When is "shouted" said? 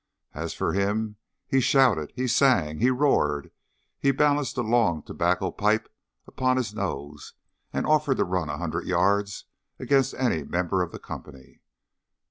1.59-2.11